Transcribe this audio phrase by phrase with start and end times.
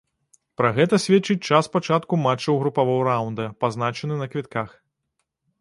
[0.61, 4.69] Пра гэта сведчыць час пачатку матчаў групавога раўнда, пазначаны на квітках.